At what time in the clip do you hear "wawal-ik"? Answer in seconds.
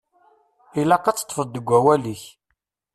1.69-2.23